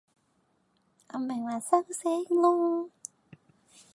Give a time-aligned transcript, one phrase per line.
[1.09, 2.89] 我咪話收聲囉